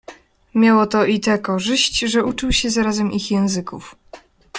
Miało 0.55 0.87
to 0.87 1.05
i 1.05 1.19
tę 1.19 1.39
korzyść, 1.39 1.99
że 1.99 2.23
uczył 2.25 2.51
się 2.51 2.69
zarazem 2.69 3.11
ich 3.11 3.31
języków. 3.31 3.95